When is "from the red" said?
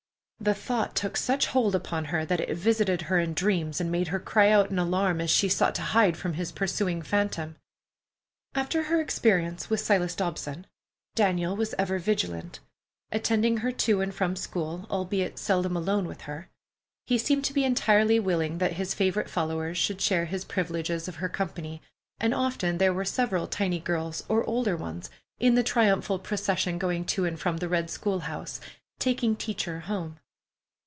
27.39-27.91